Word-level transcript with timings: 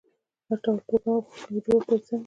هر 0.47 0.57
ډول 0.63 0.77
پروګرام 0.87 1.15
او 1.17 1.21
حقوقي 1.29 1.57
جوړښت 1.65 1.87
باید 1.89 2.03
سم 2.07 2.13
وي. 2.17 2.19